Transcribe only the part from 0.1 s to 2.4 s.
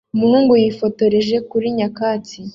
Umuhungu yifotoreje kuri nyakatsi